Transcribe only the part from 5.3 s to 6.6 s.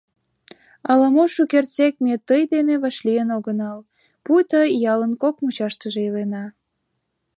мучаштыже илена.